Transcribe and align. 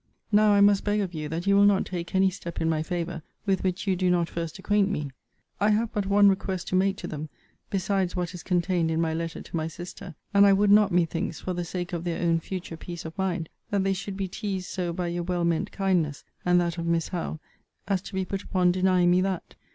Now 0.31 0.53
I 0.53 0.61
must 0.61 0.83
beg 0.83 0.99
of 0.99 1.13
you 1.13 1.29
that 1.29 1.45
you 1.45 1.55
will 1.55 1.63
not 1.65 1.85
take 1.85 2.15
any 2.15 2.31
step 2.31 2.59
in 2.59 2.67
my 2.67 2.81
favour, 2.81 3.21
with 3.45 3.63
which 3.63 3.85
you 3.85 3.95
do 3.95 4.09
not 4.09 4.29
first 4.29 4.57
acquaint 4.57 4.89
me. 4.89 5.11
I 5.59 5.69
have 5.69 5.93
but 5.93 6.07
one 6.07 6.27
request 6.27 6.69
to 6.69 6.75
make 6.75 6.97
to 6.97 7.07
them, 7.07 7.29
besides 7.69 8.15
what 8.15 8.33
is 8.33 8.41
contained 8.41 8.89
in 8.89 8.99
my 8.99 9.13
letter 9.13 9.43
to 9.43 9.55
my 9.55 9.67
sister; 9.67 10.15
and 10.33 10.43
I 10.47 10.53
would 10.53 10.71
not, 10.71 10.91
methinks, 10.91 11.39
for 11.39 11.53
the 11.53 11.63
sake 11.63 11.93
of 11.93 12.03
their 12.03 12.19
own 12.23 12.39
future 12.39 12.77
peace 12.77 13.05
of 13.05 13.15
mind, 13.15 13.47
that 13.69 13.83
they 13.83 13.93
should 13.93 14.17
be 14.17 14.27
teased 14.27 14.71
so 14.71 14.91
by 14.91 15.05
your 15.05 15.21
well 15.21 15.45
meant 15.45 15.71
kindness, 15.71 16.23
and 16.43 16.59
that 16.59 16.79
of 16.79 16.87
Miss 16.87 17.09
Howe, 17.09 17.39
as 17.87 18.01
to 18.01 18.15
be 18.15 18.25
put 18.25 18.41
upon 18.41 18.71
denying 18.71 19.11
me 19.11 19.21
that. 19.21 19.53